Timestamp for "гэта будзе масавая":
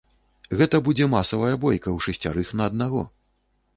0.61-1.53